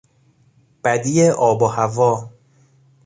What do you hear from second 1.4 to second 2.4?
و هوا